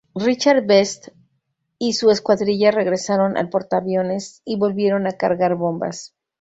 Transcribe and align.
Richard 0.15 0.65
Best 0.65 1.09
y 1.77 1.93
su 1.93 2.09
escuadrilla 2.09 2.71
regresaron 2.71 3.37
al 3.37 3.49
portaviones 3.51 4.41
y 4.43 4.57
volvieron 4.57 5.05
a 5.05 5.11
cargar 5.11 5.53
bombas. 5.53 6.15